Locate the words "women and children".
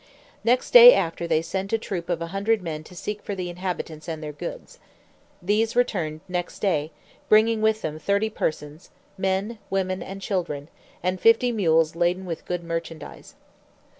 9.69-10.69